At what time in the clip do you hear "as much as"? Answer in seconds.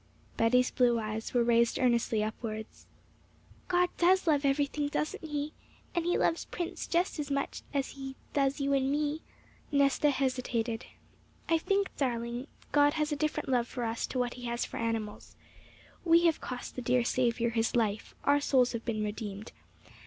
7.19-7.89